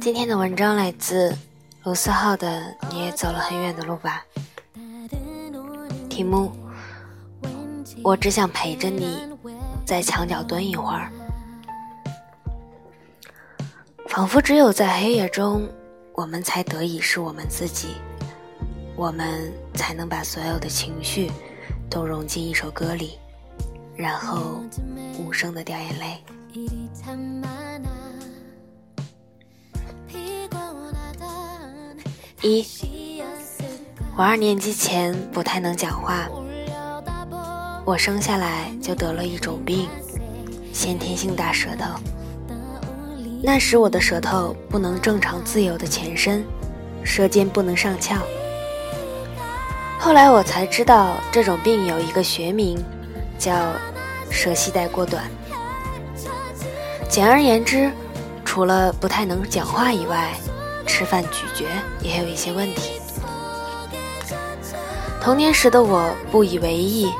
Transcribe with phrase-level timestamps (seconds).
[0.00, 1.32] 今天的文章来自
[1.84, 2.48] 卢思浩的
[2.90, 4.24] 《你也走了很远的路吧》，
[6.08, 6.50] 题目：
[8.02, 9.28] 我只想陪着你，
[9.84, 11.12] 在墙角蹲一会儿，
[14.08, 15.68] 仿佛只有在黑夜中，
[16.14, 17.94] 我们才得以是我们自己，
[18.96, 21.30] 我们才能把所有的情绪
[21.90, 23.18] 都融进一首歌里，
[23.94, 24.60] 然后
[25.18, 26.24] 无声的掉眼泪。
[32.42, 32.64] 一，
[34.16, 36.28] 我二年级前不太能讲话，
[37.84, 39.88] 我生下来就得了一种病，
[40.72, 41.98] 先天性大舌头。
[43.42, 46.44] 那时我的舌头不能正常自由的前伸，
[47.04, 48.16] 舌尖不能上翘。
[50.06, 52.78] 后来我才知道这种病有一个学名，
[53.40, 53.72] 叫
[54.30, 55.28] 舌系带过短。
[57.08, 57.90] 简而言之，
[58.44, 60.32] 除了不太能讲话以外，
[60.86, 61.64] 吃饭咀嚼
[62.00, 63.00] 也有一些问题。
[65.20, 67.12] 童年时的我不以为意，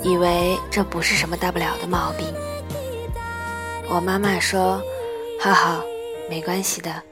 [0.00, 2.32] 以为这不是什么大不了的毛病。
[3.88, 4.80] 我妈妈说
[5.42, 5.80] ：“哈哈，
[6.28, 7.02] 没关系的，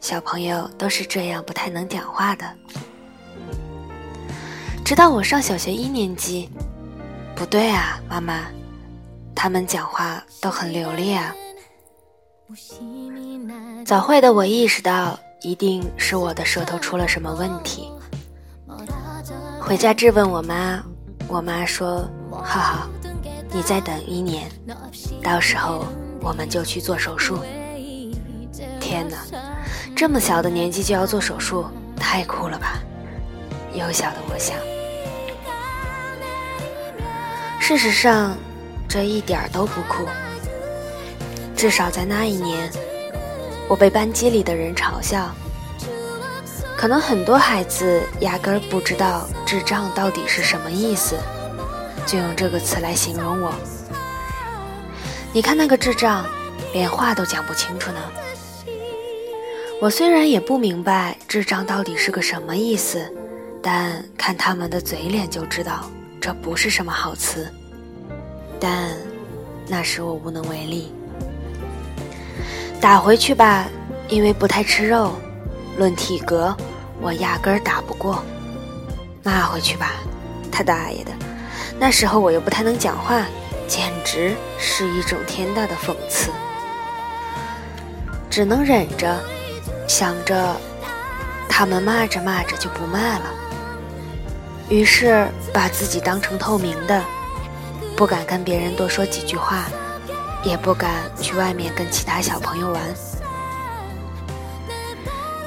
[0.00, 2.44] 小朋友都是这样，不太能讲话的。”
[4.86, 6.48] 直到我上小学一年级，
[7.34, 8.44] 不对啊，妈妈，
[9.34, 11.34] 他们讲话都很流利啊。
[13.84, 15.18] 早会的我意识到。
[15.42, 17.92] 一定是我的舌头出了什么问题。
[19.60, 20.82] 回家质问我妈，
[21.28, 22.88] 我妈说：“浩浩，
[23.52, 24.50] 你再等一年，
[25.22, 25.84] 到时候
[26.20, 27.38] 我们就去做手术。”
[28.80, 29.18] 天哪，
[29.94, 32.78] 这么小的年纪就要做手术，太酷了吧！
[33.74, 34.56] 幼小的我想。
[37.68, 38.38] 事实上，
[38.88, 40.06] 这一点都不酷。
[41.56, 42.70] 至少在那一年。
[43.68, 45.34] 我被班级里的人嘲笑，
[46.76, 51.16] 可能很多孩子压根儿不知道“智障”到底是什么意思，
[52.06, 53.52] 就用这个词来形容我。
[55.32, 56.24] 你看那个智障，
[56.72, 57.98] 连话都讲不清楚呢。
[59.80, 63.12] 我虽然也不明白“智障”到底是个什么意思，
[63.60, 65.90] 但看他们的嘴脸就知道
[66.26, 67.48] 这不是什么好词。
[68.58, 68.96] 但
[69.68, 70.92] 那时我无能为力。
[72.80, 73.66] 打回去吧，
[74.08, 75.12] 因为不太吃肉。
[75.78, 76.52] 论体格，
[77.00, 78.24] 我压根儿打不过。
[79.22, 79.92] 骂回去吧，
[80.50, 81.12] 他大爷的！
[81.78, 83.24] 那时候我又不太能讲话，
[83.68, 86.32] 简直是一种天大的讽刺。
[88.28, 89.16] 只能忍着，
[89.86, 90.56] 想着
[91.48, 93.45] 他们骂着骂着就不骂了。
[94.68, 97.02] 于是把自己当成透明的，
[97.96, 99.66] 不敢跟别人多说几句话。
[100.44, 102.80] 也不敢去外面跟其他小朋友玩。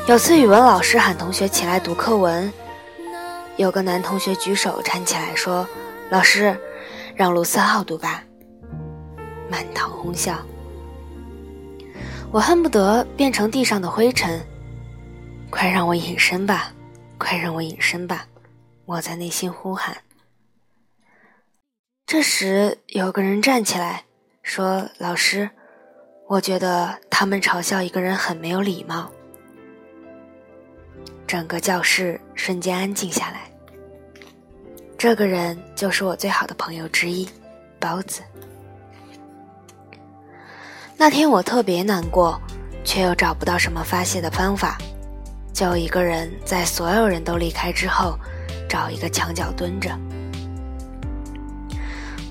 [0.08, 2.52] 有次语文老师喊同学起来读课文，
[3.56, 5.66] 有个男同学举手站起来说
[6.12, 6.54] ：“老师，
[7.16, 8.22] 让卢思浩读吧。”
[9.50, 10.38] 满堂哄笑。
[12.30, 14.46] 我恨不得变成地上的灰尘，
[15.50, 16.74] 快让我隐身吧，
[17.18, 18.26] 快让我隐身吧！
[18.90, 19.98] 我在内心呼喊。
[22.08, 24.06] 这时有个人站起来。
[24.42, 25.48] 说：“老师，
[26.28, 29.12] 我觉得他们嘲笑一个人很没有礼貌。”
[31.28, 33.42] 整个教室瞬间安静下来。
[34.98, 37.30] 这个人就是我最好的朋友之一，
[37.80, 38.24] 包子。
[40.98, 42.42] 那天我特别难过，
[42.84, 44.80] 却又找不到什么发泄的方法，
[45.54, 48.18] 就一个人在所有人都离开之后，
[48.70, 49.90] 找一个墙角蹲着。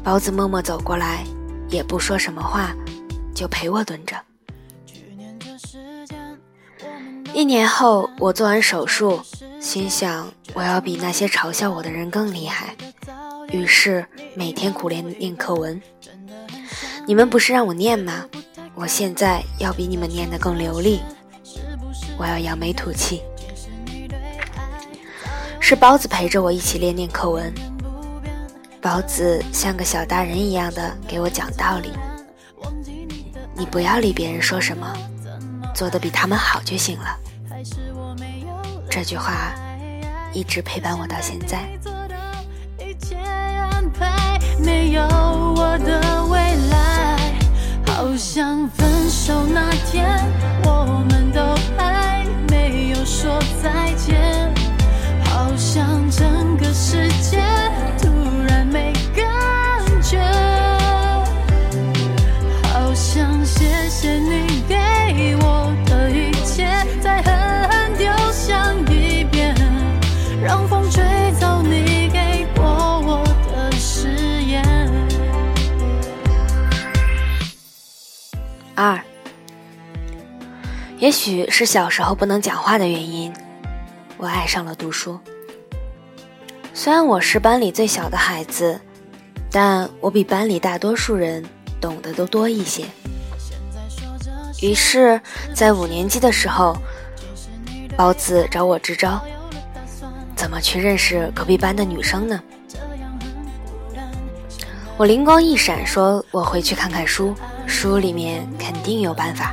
[0.03, 1.25] 包子默默走过来。
[1.71, 2.75] 也不说什么话，
[3.35, 4.17] 就陪我蹲着。
[7.35, 9.21] 一年后，我做完手术，
[9.61, 12.75] 心想我要比那些嘲笑我的人更厉害，
[13.53, 14.03] 于是
[14.35, 15.79] 每天苦练念课文。
[17.07, 18.25] 你们不是让我念吗？
[18.75, 21.01] 我现在要比你们念得更流利。
[22.17, 23.21] 我要扬眉吐气。
[25.69, 27.53] 是包子陪着我一起练念课文。
[28.81, 31.93] 包子像个小大人一样的给我讲道理，
[33.55, 34.91] 你不要理别人说什么，
[35.75, 37.15] 做的比他们好就行了。
[38.89, 39.53] 这句话
[40.33, 41.59] 一直陪伴我到现在。
[44.59, 46.39] 没有我的未
[46.71, 47.19] 来，
[47.89, 50.19] 好像分手那天
[50.65, 51.43] 我们都
[51.77, 53.78] 还没有说再
[56.91, 57.37] 世界
[57.99, 58.09] 突
[58.49, 59.23] 然没感
[60.01, 60.19] 觉，
[62.63, 66.67] 好想谢谢你给我的一切，
[67.03, 69.55] 再狠狠丢向一边，
[70.43, 71.05] 让风吹
[71.39, 74.09] 走你给过我的誓
[74.45, 74.65] 言。
[78.75, 78.99] 二，
[80.97, 83.31] 也许是小时候不能讲话的原因，
[84.17, 85.21] 我爱上了读书。
[86.81, 88.81] 虽然我是班里最小的孩子，
[89.51, 91.45] 但我比班里大多数人
[91.81, 92.85] 懂得都多一些。
[94.63, 95.21] 于是，
[95.53, 96.77] 在五年级的时候，
[97.97, 99.21] 包子找我支招，
[100.37, 102.41] 怎么去认识隔壁班的女生呢？
[104.97, 107.35] 我灵光一闪，说我回去看看书，
[107.67, 109.53] 书里面肯定有办法。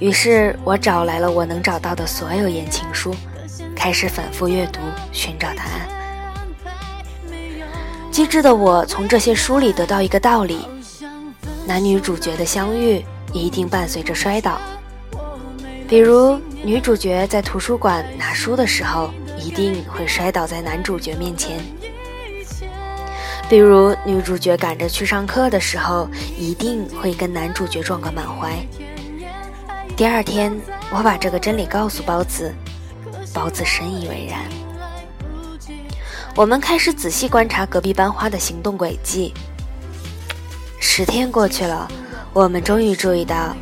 [0.00, 3.14] 于是我找来了我能找到的所有言情书，
[3.82, 4.78] 开始反复阅读，
[5.10, 5.88] 寻找答案。
[8.12, 10.68] 机智的我从这些书里得到一个道理：
[11.66, 14.60] 男女主角的相遇一定伴随着摔倒。
[15.88, 21.58] 比如女主角在图书馆拿书的时候，一定会摔倒在男主角面前；
[23.48, 26.08] 比如女主角赶着去上课的时候，
[26.38, 28.52] 一定会跟男主角撞个满怀。
[29.96, 30.56] 第二天，
[30.92, 32.54] 我把这个真理告诉包子，
[33.32, 34.40] 包子深以为然。
[36.34, 39.34] 我们开始仔细观察隔壁班花的行动轨迹。
[40.80, 41.86] 十天过去了，
[42.32, 43.54] 我们终于注意到，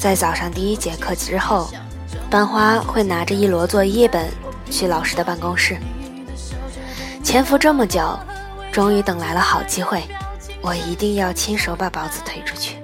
[0.00, 1.70] 在早上第一节课之后，
[2.30, 4.28] 班花会拿着一摞作业本
[4.70, 5.76] 去老师的办公室。
[7.22, 8.18] 潜伏这么久，
[8.72, 10.02] 终于等来了好机会，
[10.60, 12.77] 我一定要亲手把包子推出去。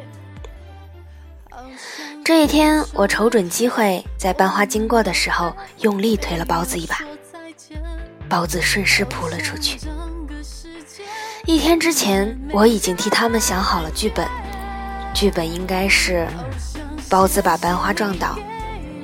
[2.24, 7.00] 这一天，我瞅准机会，在班花经过的时候，用力推了包子一把，
[8.30, 9.78] 包子顺势扑了出去。
[11.44, 14.26] 一天之前，我已经替他们想好了剧本，
[15.12, 16.26] 剧本应该是：
[17.10, 18.38] 包子把班花撞倒，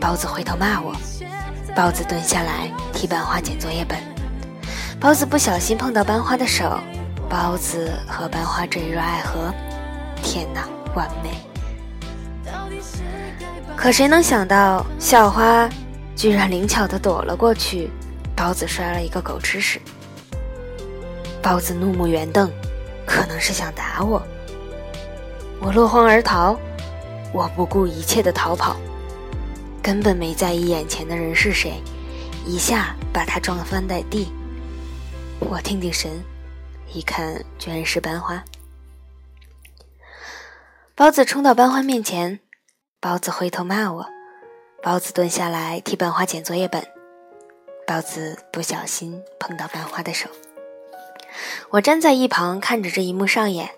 [0.01, 0.97] 包子回头骂我，
[1.77, 3.99] 包子蹲下来替班花捡作业本，
[4.99, 6.81] 包子不小心碰到班花的手，
[7.29, 9.53] 包子和班花坠入爱河。
[10.23, 11.50] 天哪，完美！
[13.77, 15.69] 可谁能想到，校花
[16.15, 17.91] 居然灵巧地躲了过去，
[18.37, 19.81] 包子摔了一个狗吃屎。
[21.43, 22.51] 包子怒目圆瞪，
[23.07, 24.23] 可能是想打我。
[25.61, 26.59] 我落荒而逃，
[27.33, 28.77] 我不顾一切的逃跑，
[29.83, 31.83] 根本没在意眼前的人是谁，
[32.47, 34.31] 一下把他撞翻在地。
[35.39, 36.23] 我定定神，
[36.93, 38.45] 一看居然是班花。
[40.95, 42.41] 包子冲到班花面前。
[43.03, 44.07] 包子回头骂我，
[44.83, 46.87] 包子蹲下来替班花捡作业本，
[47.87, 50.29] 包子不小心碰到班花的手。
[51.71, 53.71] 我站在一旁看着这一幕上演，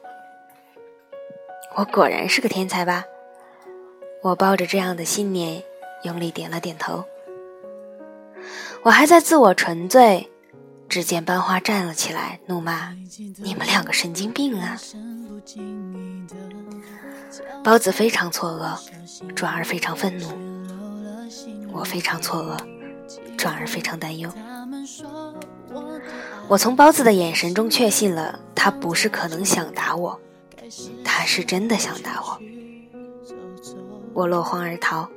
[1.77, 3.05] 我果然是个天才吧？
[4.23, 5.63] 我抱着这样的信念，
[6.03, 7.05] 用力点了点头。
[8.83, 10.32] 我还在自我沉醉，
[10.93, 12.95] 只见班花站了起来，怒骂
[13.41, 14.77] ：“你们两个神经病啊！”
[17.65, 18.79] 包子非常错愕，
[19.35, 20.27] 转而非常愤怒；
[21.73, 22.59] 我非常错愕，
[23.39, 24.31] 转而非常担忧。
[26.47, 30.21] 我从包子的眼神中确信了，他不是可能想打我，
[31.03, 32.39] 他是真的想打我。
[34.13, 35.09] 我落荒而逃，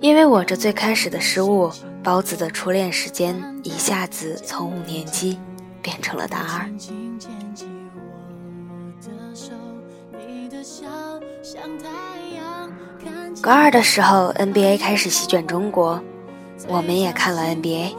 [0.00, 1.70] 因为我这最开始的失误，
[2.02, 5.38] 包子的初恋时间一下子从五年级
[5.82, 6.70] 变成了大二。
[13.42, 16.02] 高二的时候，NBA 开始席卷中国，
[16.66, 17.94] 我们也看了 NBA，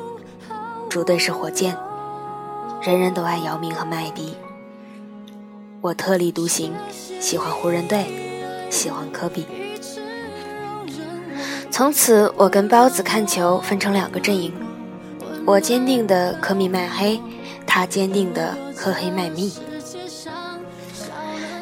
[0.90, 1.78] 主队是火箭，
[2.82, 4.36] 人人都爱姚明和麦迪。
[5.80, 6.74] 我特立独行，
[7.20, 9.46] 喜欢湖人队，喜欢科比。
[11.78, 14.52] 从此，我跟包子看球分成两个阵营，
[15.46, 17.22] 我坚定的科米卖黑，
[17.68, 19.54] 他坚定的科黑卖蜜。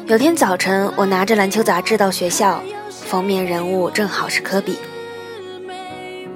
[0.06, 4.78] 有天早晨，我拿着篮球杂志到学校，封面人物正好是科比。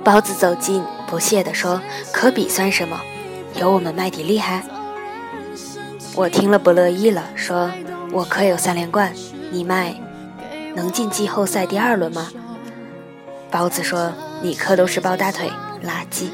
[0.05, 1.81] 包子走近，不屑地说
[2.13, 3.01] ：“科比算什么？
[3.55, 4.63] 有我们麦迪厉害。”
[6.15, 7.71] 我听了不乐意了，说
[8.13, 9.11] ：“我可有三连冠，
[9.51, 9.95] 你麦
[10.77, 12.29] 能进季后赛第二轮吗？”
[13.51, 15.51] 包子说：“你磕都是抱大腿，
[15.83, 16.31] 垃圾。”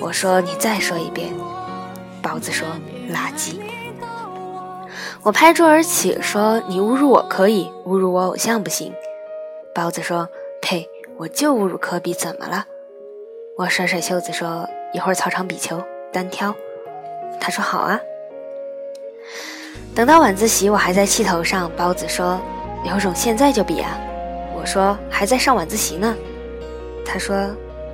[0.00, 1.32] 我说：“你再说一遍。”
[2.22, 2.68] 包子说
[3.10, 3.60] ：“垃圾。”
[5.22, 8.92] 我拍桌而起，说：“你侮辱我可以，侮辱我偶像不行。”
[9.74, 10.28] 包子说
[10.60, 12.66] ：“呸，我就侮辱科比，怎么了？”
[13.56, 16.54] 我甩甩袖子说：“一会儿操场比球，单挑。”
[17.40, 17.98] 他说：“好啊。”
[19.94, 21.70] 等到晚自习，我还在气头上。
[21.76, 22.40] 包子说
[22.84, 23.98] ：“有种现在就比啊！”
[24.62, 26.14] 我说：“还在上晚自习呢。”
[27.04, 27.50] 他说：“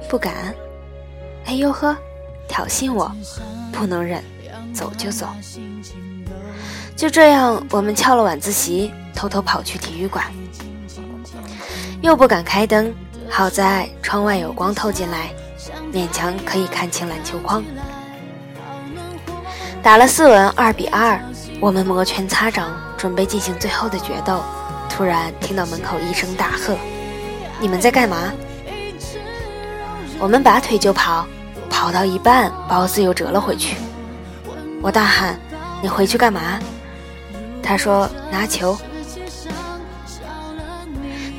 [0.06, 0.54] 不敢。”
[1.46, 1.96] 哎呦呵，
[2.46, 3.10] 挑衅我，
[3.72, 4.22] 不能忍，
[4.74, 5.26] 走就走。
[6.94, 10.26] 就这样，我们翘了晚自习，偷偷跑去体育馆。
[12.02, 12.94] 又不敢开灯，
[13.30, 15.30] 好在窗外有光透进来，
[15.90, 17.64] 勉强可以看清篮球框。
[19.82, 21.18] 打了四轮，二比二，
[21.60, 24.42] 我们摩拳擦掌，准备进行最后的决斗。
[24.98, 26.76] 突然听到门口一声大喝
[27.62, 28.32] ：“你们在干嘛？”
[30.18, 31.24] 我们拔腿就跑，
[31.70, 33.76] 跑到一半，包子又折了回去。
[34.82, 35.38] 我大喊
[35.80, 36.58] ：“你回去干嘛？”
[37.62, 38.76] 他说：“拿球。”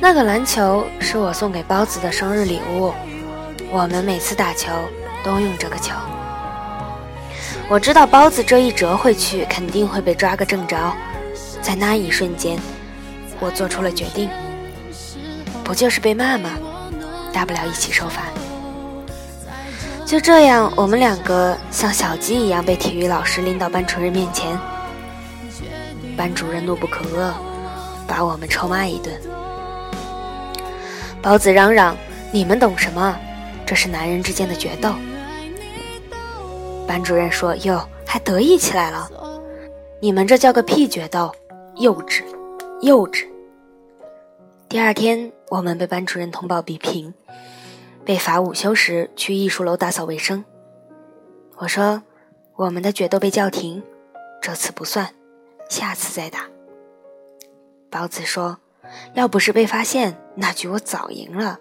[0.00, 2.94] 那个篮球是我送给包子的生日礼物，
[3.70, 4.70] 我们每次打球
[5.22, 5.92] 都用这个球。
[7.68, 10.90] 我知道包子这一折回去肯定会被抓个正着，
[11.60, 12.58] 在那一瞬间，
[13.40, 14.28] 我做出了决定，
[15.64, 16.50] 不就是被骂吗？
[17.32, 18.22] 大不了一起受罚。
[20.04, 24.58] 就这样，我们两个像小鸡一样被体育老师拎到班主任面前。
[26.16, 27.32] 班主任怒不可遏，
[28.06, 29.14] 把我们臭骂一顿。
[31.22, 31.96] 包子嚷嚷
[32.32, 33.16] ：“你们懂什么？
[33.64, 34.92] 这是男人之间的决斗。”
[36.86, 39.08] 班主任说：“哟，还得意起来了？
[40.00, 41.32] 你们这叫个屁决斗！
[41.76, 42.22] 幼稚，
[42.80, 43.26] 幼稚！”
[44.68, 47.12] 第二天，我们被班主任通报比评。
[48.02, 50.44] 被罚午休时去艺术楼打扫卫生。
[51.56, 52.02] 我说
[52.56, 53.82] ：“我们的决斗被叫停，
[54.40, 55.14] 这次不算，
[55.68, 56.48] 下次再打。”
[57.90, 58.58] 包子说
[59.14, 61.60] ：“要不是被发现，那局我早赢了。”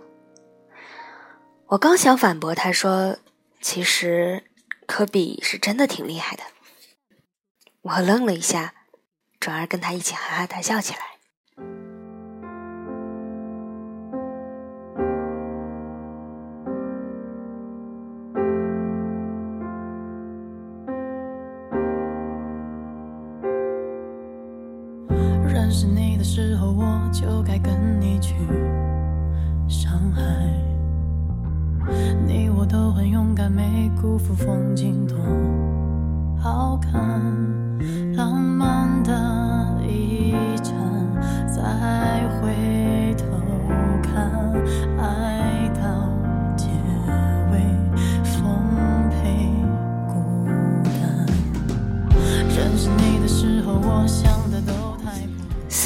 [1.68, 3.18] 我刚想反驳，他说
[3.62, 4.46] ：“其实
[4.88, 6.44] 科比是真的挺厉害的。”
[7.84, 8.74] 我愣了一下，
[9.40, 11.02] 转而跟他一起哈哈大笑起来。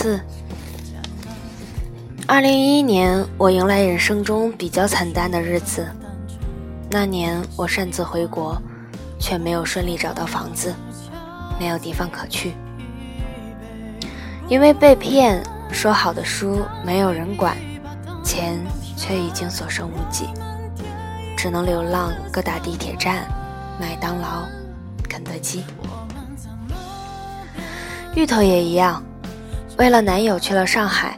[0.04, 0.20] 四，
[2.28, 5.88] 二零一一年，我迎来人生中比较惨淡的日子。
[6.92, 8.62] 那年我擅自回国，
[9.18, 10.76] 却没有顺利找到房子，
[11.58, 12.52] 没有地方可去。
[14.50, 15.42] 因为被骗，
[15.72, 17.56] 说好的书没有人管，
[18.26, 18.60] 钱
[18.98, 20.26] 却已经所剩无几，
[21.38, 23.26] 只能流浪各大地铁站、
[23.80, 24.44] 麦当劳、
[25.08, 25.64] 肯德基。
[28.16, 29.02] 芋头也一样。
[29.78, 31.18] 为了男友去了上海，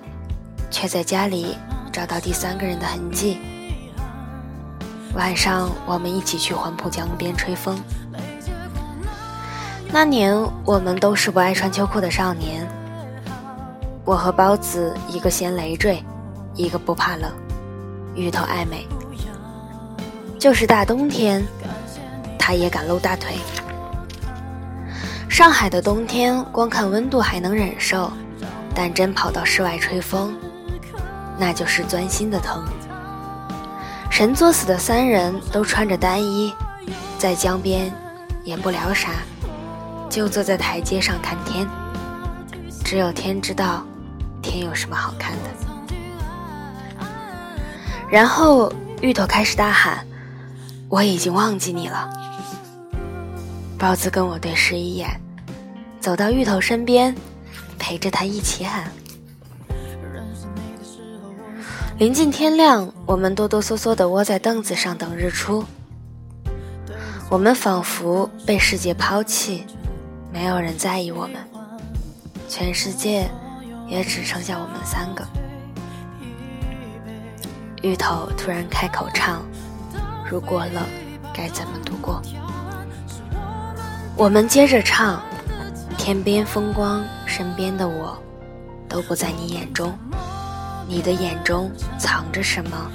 [0.71, 1.57] 却在家里
[1.91, 3.37] 找到第三个人的痕迹。
[5.13, 7.77] 晚上我们一起去黄浦江边吹风。
[9.91, 12.65] 那年我们都是不爱穿秋裤的少年。
[14.05, 16.01] 我和包子一个嫌累赘，
[16.53, 17.31] 一个不怕冷，
[18.15, 18.87] 芋头爱美。
[20.39, 21.43] 就是大冬天，
[22.37, 23.35] 他也敢露大腿。
[25.27, 28.11] 上海的冬天，光看温度还能忍受。
[28.75, 30.35] 但真跑到室外吹风，
[31.39, 32.61] 那就是钻心的疼。
[34.11, 36.53] 神作死的三人都穿着单衣，
[37.17, 37.91] 在江边
[38.43, 39.11] 也不聊啥，
[40.09, 41.65] 就坐在台阶上看天。
[42.83, 43.83] 只有天知道，
[44.41, 45.49] 天有什么好看的。
[48.09, 50.05] 然后芋头开始大喊
[50.87, 52.09] ：“我已经忘记你了。”
[53.79, 55.09] 包子跟我对视一眼，
[55.99, 57.13] 走到芋头身边。
[57.77, 58.91] 陪着他一起喊。
[61.97, 65.63] 临近天亮，我们哆哆嗦嗦地窝在凳子上等日出。
[67.29, 69.65] 我们仿佛被世界抛弃，
[70.31, 71.35] 没有人在意我们，
[72.49, 73.29] 全世界
[73.87, 75.25] 也只剩下我们三个。
[77.81, 79.43] 芋头突然开口唱
[80.29, 80.83] ：“如果冷，
[81.33, 82.21] 该怎么度过？”
[84.17, 85.21] 我们接着唱。
[85.97, 88.17] 天边风光，身边的我，
[88.87, 89.97] 都不在你眼中。
[90.87, 92.89] 你的眼中藏着什么？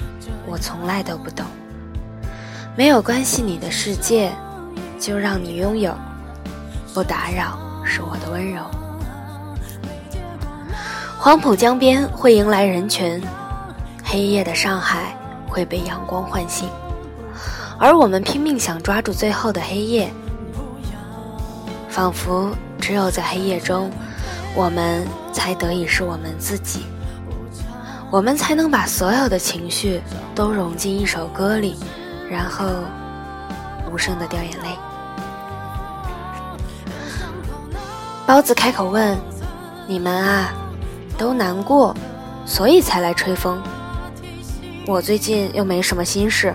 [0.47, 1.45] 我从来都不懂。
[2.75, 4.31] 没有关系，你的世界，
[4.99, 5.93] 就让你拥有。
[6.93, 8.63] 不打扰，是我的温柔。
[11.19, 13.21] 黄浦江边会迎来人群，
[14.03, 15.15] 黑夜的上海
[15.47, 16.67] 会被阳光唤醒，
[17.77, 20.09] 而我们拼命想抓住最后的黑夜，
[21.89, 22.49] 仿佛。
[22.81, 23.91] 只有在黑夜中，
[24.55, 26.85] 我们才得以是我们自己。
[28.11, 30.01] 我们才能把所有的情绪
[30.35, 31.77] 都融进一首歌里，
[32.29, 32.65] 然后
[33.89, 34.77] 无声的掉眼泪。
[38.25, 39.17] 包子开口问
[39.87, 40.53] ：“你们啊，
[41.17, 41.95] 都难过，
[42.45, 43.61] 所以才来吹风？
[44.85, 46.53] 我最近又没什么心事，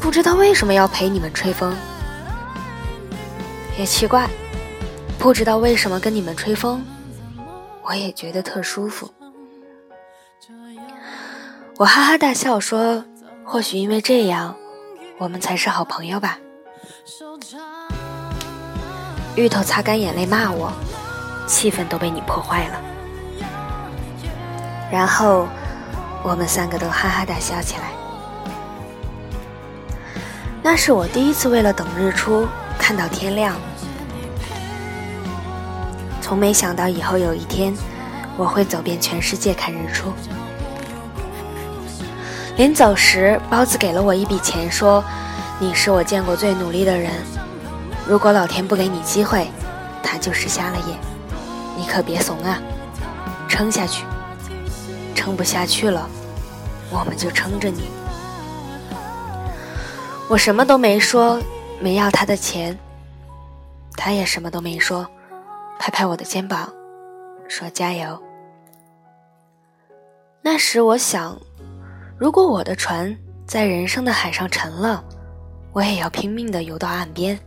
[0.00, 1.74] 不知道为什么要陪你们吹风。
[3.78, 4.28] 也奇怪，
[5.18, 6.84] 不知道为什么跟你们吹风，
[7.84, 9.08] 我也觉得特舒服。”
[11.76, 13.04] 我哈哈大笑说
[13.44, 14.56] ：“或许因为这样，
[15.18, 16.38] 我们才是好朋友吧。”
[19.36, 20.72] 芋头擦干眼泪骂我
[21.48, 22.80] ：“气氛都被你破坏了。”
[24.92, 25.48] 然后
[26.22, 27.90] 我们三个都哈哈大笑起来。
[30.62, 32.46] 那是我第一次为了等日出
[32.78, 33.56] 看到天亮，
[36.34, 37.72] 从没想到以后有一天
[38.36, 40.12] 我会走遍全世界看日出。
[42.56, 45.00] 临走时，包子给了我一笔钱，说
[45.62, 47.12] ：“你是我见过最努力的人，
[48.04, 49.46] 如果老天不给你机会，
[50.02, 50.98] 他就是瞎了眼。
[51.78, 52.60] 你可别怂啊，
[53.48, 54.04] 撑下去。
[55.14, 56.04] 撑不下去了，
[56.90, 57.82] 我们就撑着你。”
[60.28, 61.40] 我什么都没说，
[61.78, 62.76] 没要他的钱，
[63.96, 65.08] 他也什么都没说，
[65.84, 66.72] 拍拍我的肩膀，
[67.46, 68.18] 说：“加油。”
[70.40, 71.38] 那时我想。
[72.18, 73.14] 如果我的船
[73.46, 75.04] 在人生的海上沉了，
[75.74, 77.38] 我也要拼命的游到岸边，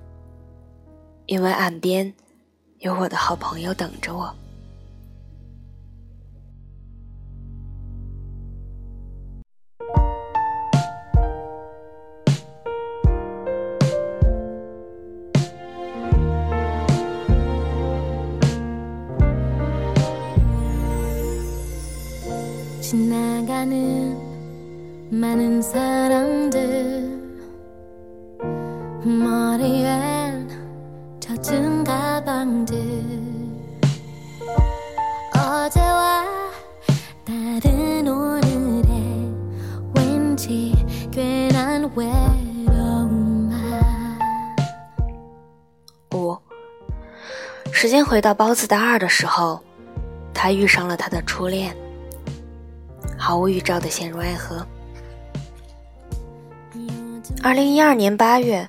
[1.25, 2.13] 因为岸边
[2.77, 4.31] 有我的好朋友等着我。
[46.13, 46.37] 五，
[47.69, 49.59] 时间回到包子大二的时候，
[50.33, 51.75] 他遇上了他的初恋，
[53.27, 54.65] 毫无预兆的陷入爱河。
[57.43, 58.65] 二零一二年八月，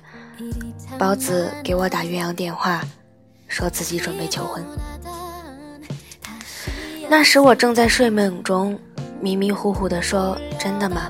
[0.97, 2.83] 包子给我打岳阳电话，
[3.47, 4.61] 说自己准备求婚。
[7.09, 8.77] 那时我正在睡梦中，
[9.21, 11.09] 迷迷糊糊的说：“真的吗？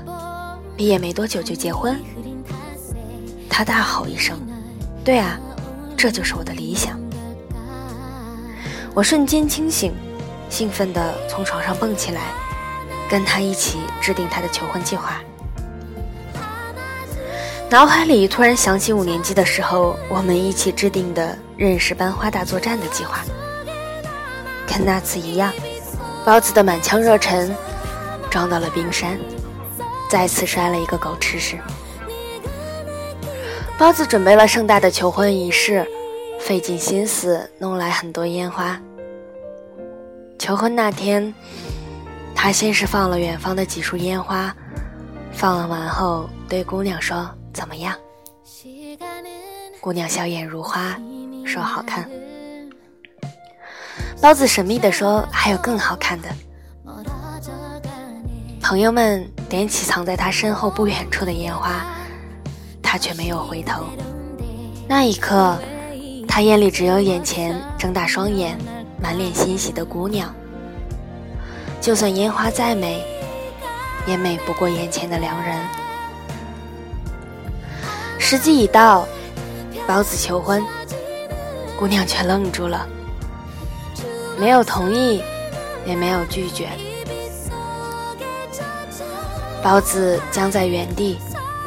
[0.76, 2.00] 毕业没多久就结婚？”
[3.50, 4.38] 他大吼一声
[5.04, 5.36] ：“对啊，
[5.96, 6.96] 这就是我的理想！”
[8.94, 9.92] 我瞬间清醒，
[10.48, 12.32] 兴奋地从床上蹦起来，
[13.10, 15.20] 跟他一起制定他的求婚计划。
[17.68, 23.20] 脑海里突然想起五年级的时候，我们一起制定的认识班花大作战的计划，
[24.66, 25.52] 跟那次一样，
[26.24, 27.52] 包子的满腔热忱
[28.30, 29.18] 撞到了冰山，
[30.08, 31.58] 再次摔了一个狗吃屎。
[33.76, 35.86] 包子准备了盛大的求婚仪式，
[36.40, 38.80] 费尽心思弄来很多烟花。
[40.38, 41.32] 求婚那天，
[42.42, 44.56] 他先是放了远方的几束烟花，
[45.30, 47.94] 放完后对姑娘说：“怎么样？”
[49.78, 50.98] 姑娘笑靥如花，
[51.44, 52.08] 说：“好看。”
[54.22, 56.30] 包子神秘地说：“还有更好看的。”
[58.62, 61.84] 朋友们点起藏在他身后不远处的烟花。
[62.82, 63.84] 他却没有回头，
[64.88, 65.58] 那一刻，
[66.26, 68.58] 他眼里只有眼前睁大双眼、
[68.98, 70.34] 满脸欣喜的姑娘。
[71.80, 73.02] 就算烟花再美，
[74.06, 75.56] 也美不过眼前的良人。
[78.18, 79.06] 时机已到，
[79.86, 80.62] 包子求婚，
[81.78, 82.86] 姑娘却愣住了，
[84.38, 85.22] 没有同意，
[85.86, 86.68] 也没有拒绝。
[89.62, 91.18] 包子僵在原地，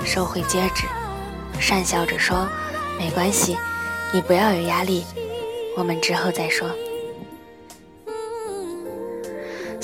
[0.05, 0.85] 收回戒指。
[1.59, 2.47] 讪笑着说
[2.99, 3.57] ：“没关系，
[4.11, 5.05] 你不要有压力，
[5.75, 6.69] 我们之后再说。”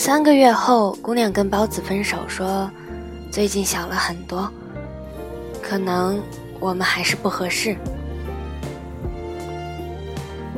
[0.09, 2.67] 三个月后，姑娘跟包子分手，说
[3.31, 4.51] ：“最近想了很多，
[5.61, 6.19] 可能
[6.59, 7.77] 我们还是不合适。”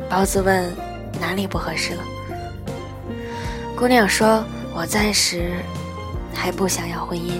[0.08, 0.74] 包子问
[1.20, 2.02] ：“哪里不合适了？”
[3.76, 5.52] 姑娘说：“我暂时
[6.32, 7.32] 还不想要婚姻，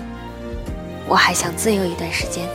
[1.08, 2.46] 我还想自由一段时间。”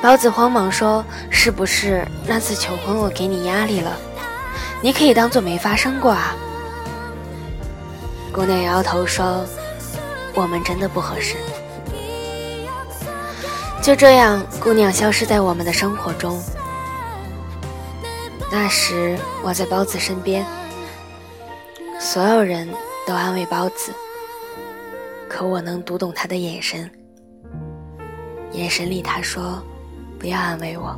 [0.00, 3.96] 包子慌忙说：“是不是那次求婚我给你压力了？
[4.80, 6.36] 你可以当做没发生过啊。”
[8.38, 9.44] 姑娘摇摇头说
[10.32, 11.34] ：“我们真的不合适。”
[13.82, 16.40] 就这样，姑娘消失在我们的生活中。
[18.48, 20.46] 那时我在包子身边，
[21.98, 22.68] 所有人
[23.08, 23.92] 都安慰包子，
[25.28, 26.88] 可我能读懂他的眼神。
[28.52, 29.60] 眼神里他说
[30.16, 30.96] ：“不要安慰我。”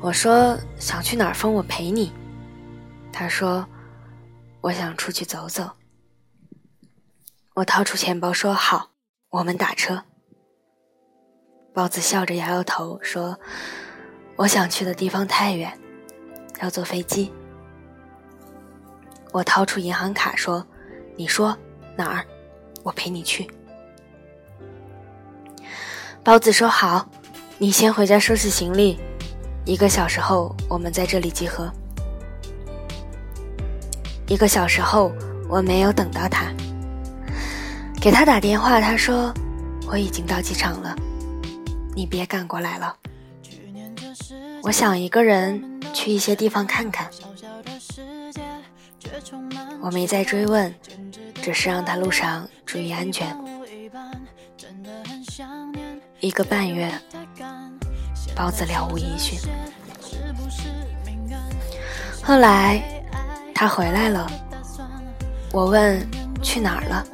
[0.00, 2.12] 我说：“想去哪儿疯，我陪你。”
[3.12, 3.66] 他说
[4.62, 5.70] ：“我想出去走走。”
[7.54, 8.92] 我掏出钱包说：“好，
[9.28, 10.04] 我们打车。”
[11.74, 13.38] 包子笑着摇摇头说
[14.36, 15.78] ：“我想去的地方太远，
[16.60, 17.30] 要坐飞机。”
[19.32, 20.66] 我掏出银行卡说
[21.16, 21.56] ：“你说
[21.96, 22.26] 哪儿？
[22.82, 23.50] 我陪你去。”
[26.24, 27.08] 包子说：“好，
[27.58, 28.98] 你先回家收拾行李，
[29.64, 31.72] 一个小时后我们在这里集合。”
[34.32, 35.12] 一个小时后，
[35.46, 36.50] 我没有等到他，
[38.00, 39.30] 给他打电话，他说
[39.86, 40.96] ：“我已经到机场了。”
[41.94, 42.96] 你别赶过来了，
[44.62, 47.10] 我想一个人去一些地方看看。
[49.82, 50.74] 我没再追问，
[51.42, 53.36] 只是让他路上注意安全。
[56.20, 56.90] 一个半月，
[58.34, 59.38] 包子了无音讯。
[62.22, 62.82] 后来
[63.62, 64.28] 他回来了，
[65.52, 66.04] 我问
[66.42, 67.06] 去哪儿了，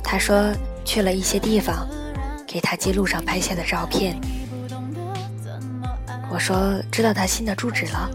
[0.00, 1.84] 他说去了一些地方。
[2.46, 4.16] 给他记路上拍下的照片。
[6.30, 8.08] 我说知道他新的住址了。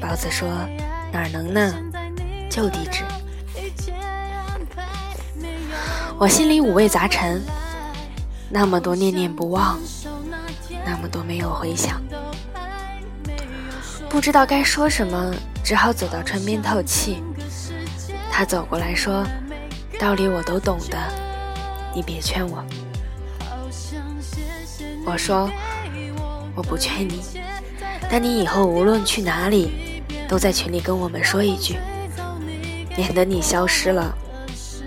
[0.00, 0.48] 包子说
[1.12, 1.74] 哪能呢？
[2.48, 3.02] 旧地址。
[6.16, 7.42] 我心里五味杂陈，
[8.48, 9.80] 那么多念念不忘，
[10.86, 12.00] 那么多没有回响，
[14.08, 17.22] 不知道该说什么，只好走到窗边透气。
[18.30, 19.24] 他走过来说
[20.00, 20.98] ：“道理我都懂的，
[21.94, 22.64] 你别劝我。”
[25.04, 25.50] 我说
[26.56, 27.22] ：“我不劝你，
[28.10, 31.76] 但你以后无论去哪里，都在群里跟我们说一句，
[32.96, 34.16] 免得你消失了，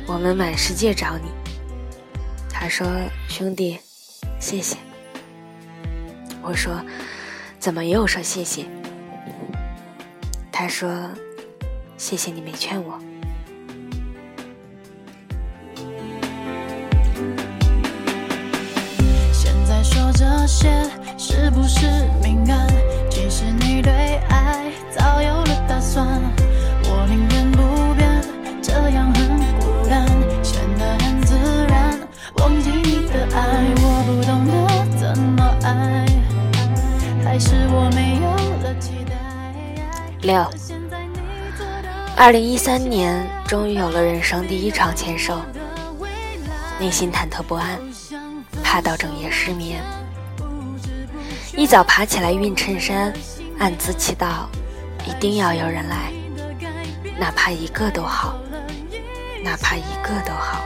[0.08, 1.30] 我们满世界找你。”
[2.50, 2.88] 他说
[3.28, 3.80] ：“兄弟，
[4.40, 4.78] 谢谢。”
[6.42, 6.82] 我说
[7.60, 8.66] ：“怎么又说谢谢？”
[10.58, 10.90] 他说
[12.00, 12.98] ：“谢谢你没劝我。”
[19.34, 20.70] 现在说这些
[21.18, 21.86] 是不是
[22.24, 22.66] 敏感？
[23.10, 23.92] 其实你对
[24.30, 26.08] 爱早有了打算。
[26.86, 28.22] 我宁愿不变，
[28.62, 30.08] 这样很孤单，
[30.42, 31.36] 显得很自
[31.68, 32.00] 然。
[32.38, 33.44] 忘记你的爱，
[33.76, 34.56] 我不懂得
[34.98, 36.06] 怎么爱，
[37.26, 38.15] 还是我没。
[40.26, 40.44] 六，
[42.18, 45.40] 二零一三年终于有了人生第一场牵手，
[46.80, 47.80] 内心忐忑不安，
[48.64, 49.84] 怕到整夜失眠。
[51.56, 53.14] 一早爬起来熨衬衫，
[53.60, 54.48] 暗自祈祷，
[55.06, 56.12] 一定要有人来，
[57.20, 58.36] 哪怕一个都好，
[59.44, 60.66] 哪怕一个都好。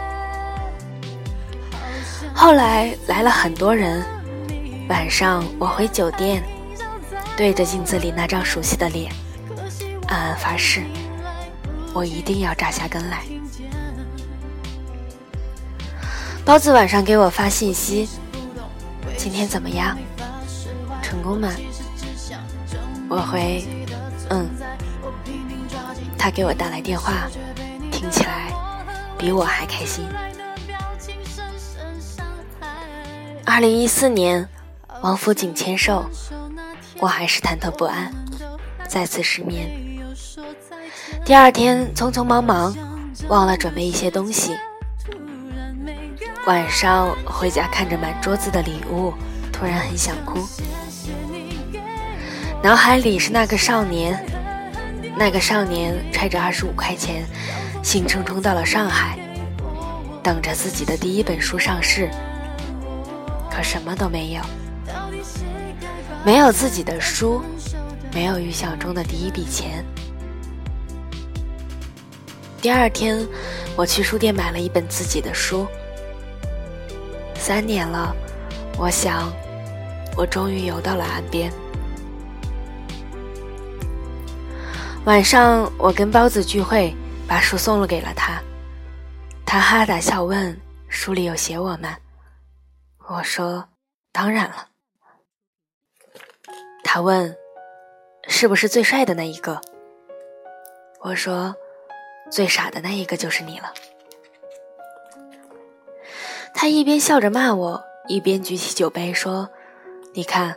[2.33, 4.01] 后来来了很多人，
[4.87, 6.41] 晚上我回酒店，
[7.35, 9.11] 对着镜子里那张熟悉的脸，
[10.09, 10.83] 暗暗发誓，
[11.93, 13.23] 我一定要扎下根来。
[16.43, 18.09] 包子晚上给我发信息，
[19.15, 19.95] 今天怎么样？
[21.03, 21.49] 成功吗？
[23.07, 23.63] 我回，
[24.29, 24.49] 嗯。
[26.17, 27.29] 他给我打来电话，
[27.91, 28.51] 听起来
[29.15, 30.05] 比我还开心。
[33.45, 34.49] 二零一四年，
[35.01, 36.09] 王府井签售，
[36.99, 38.11] 我还是忐忑不安，
[38.87, 39.88] 再次失眠。
[41.29, 42.75] 第二天匆匆忙忙，
[43.27, 44.57] 忘了准备一些东西。
[46.47, 49.13] 晚上回家看着满桌子的礼物，
[49.53, 50.39] 突然很想哭。
[52.63, 54.19] 脑海里是那个少年，
[55.15, 57.23] 那个少年揣着二十五块钱，
[57.83, 59.15] 兴冲冲到了上海，
[60.23, 62.09] 等着自己的第一本书上市。
[63.51, 64.41] 可什么都没有，
[66.25, 67.43] 没有自己的书，
[68.15, 69.85] 没有预想中的第一笔钱。
[72.61, 73.25] 第二天，
[73.77, 75.65] 我去书店买了一本自己的书。
[77.35, 78.13] 三年了，
[78.77, 79.31] 我想，
[80.17, 81.49] 我终于游到了岸边。
[85.05, 86.93] 晚上，我跟包子聚会，
[87.25, 88.41] 把书送了给了他。
[89.45, 91.97] 他哈哈大笑，问：“书里有写我吗？”
[93.07, 93.69] 我说
[94.11, 94.67] ：“当然了。”
[96.83, 97.33] 他问
[98.27, 99.61] ：“是不是最帅的那一个？”
[101.01, 101.55] 我说
[102.29, 103.73] ：“最傻的那一个就是你了。
[106.53, 109.49] 他一边笑着骂我，一边举起酒杯说
[110.13, 110.55] ：“你看，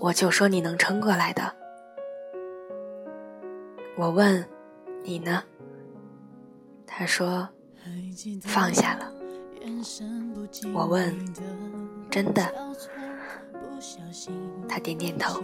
[0.00, 1.54] 我就说你能撑过来的。”
[3.96, 4.46] 我问
[5.04, 5.42] ：“你呢？”
[6.86, 7.48] 他说
[8.42, 9.12] ：“放下了。”
[10.72, 11.14] 我问
[12.10, 12.42] ：“真的？”
[14.68, 15.42] 他点点头。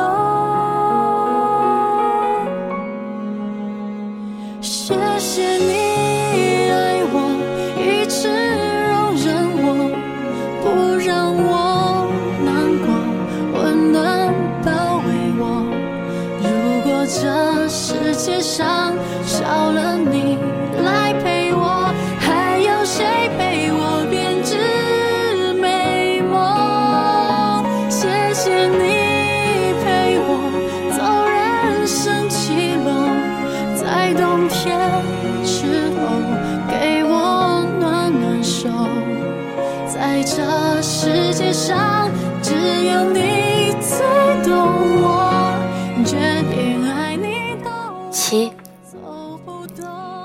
[4.61, 5.73] 谢谢你
[6.71, 7.17] 爱我
[7.79, 8.29] 一直
[8.89, 9.27] 容忍
[9.63, 9.67] 我
[10.63, 10.65] 不
[10.99, 11.51] 让我
[12.45, 12.49] 难
[12.83, 12.87] 过
[13.55, 13.61] 温
[13.93, 13.99] 暖
[14.65, 14.71] 包
[15.07, 15.43] 围我。
[16.43, 16.47] 如
[16.83, 18.95] 果这世界上
[19.25, 20.37] 少了你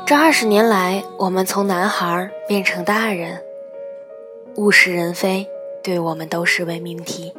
[0.08, 3.44] 这二十年来，我们从男孩变成大人，
[4.56, 5.46] 物是人非
[5.84, 7.34] 对我们都是伪命题。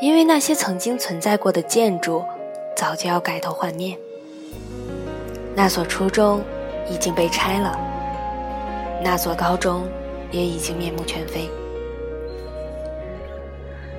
[0.00, 2.24] 因为那些曾经存在过的建筑，
[2.74, 3.96] 早就要改头换面。
[5.54, 6.42] 那所初中
[6.90, 7.78] 已经被拆了，
[9.00, 9.86] 那所高中
[10.32, 11.48] 也已经面目全非。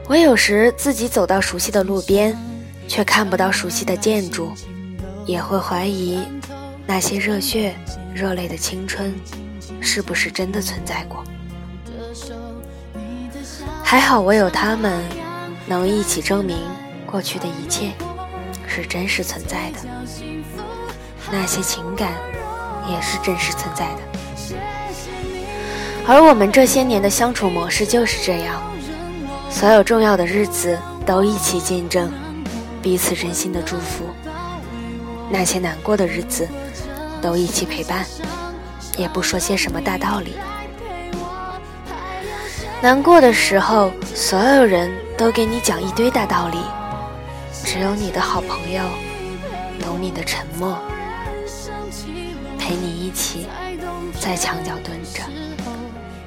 [0.09, 2.37] 我有时自己走到熟悉的路边，
[2.89, 4.51] 却看不到熟悉的建筑，
[5.25, 6.19] 也会怀疑
[6.87, 7.75] 那些热血、
[8.15, 9.13] 热泪的青春
[9.81, 11.23] 是不是真的存在过。
[13.83, 15.03] 还好我有他们，
[15.65, 16.57] 能一起证明
[17.05, 17.91] 过去的一切
[18.67, 19.79] 是真实存在的，
[21.31, 22.13] 那些情感
[22.89, 24.55] 也是真实存在的。
[26.07, 28.61] 而我们这些年的相处模式就是这样。
[29.49, 32.11] 所有重要的日子都一起见证，
[32.81, 34.05] 彼此真心的祝福；
[35.29, 36.47] 那些难过的日子
[37.21, 38.05] 都一起陪伴，
[38.97, 40.35] 也不说些什么大道理。
[42.81, 46.57] 难过的时候，所有人都给你讲一堆大道理，
[47.63, 48.83] 只有你的好朋友
[49.79, 50.77] 懂你的沉默，
[52.57, 53.47] 陪你一起
[54.19, 55.23] 在墙角蹲着。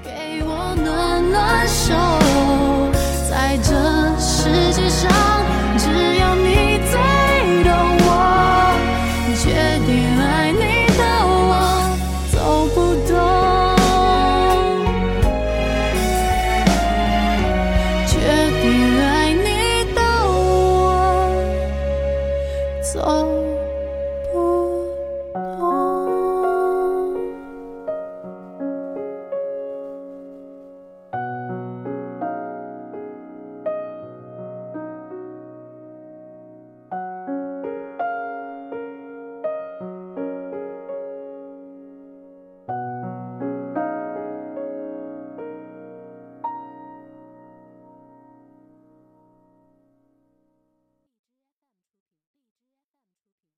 [0.03, 1.95] 给我暖暖手。
[3.31, 3.73] 在这
[4.19, 5.09] 世界上，